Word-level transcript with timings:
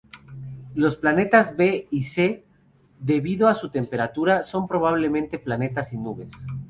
Los 0.73 0.95
planetas 0.97 1.55
"b" 1.55 1.87
y 1.91 2.05
"c", 2.05 2.43
debido 2.97 3.47
a 3.47 3.53
su 3.53 3.69
temperatura, 3.69 4.41
son 4.41 4.67
probablemente 4.67 5.37
planetas 5.37 5.89
sin 5.89 6.01
nubes. 6.01 6.31